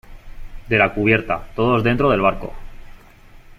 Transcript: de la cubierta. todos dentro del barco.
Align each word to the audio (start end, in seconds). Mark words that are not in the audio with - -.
de 0.67 0.79
la 0.79 0.95
cubierta. 0.95 1.47
todos 1.55 1.83
dentro 1.83 2.09
del 2.09 2.21
barco. 2.21 2.55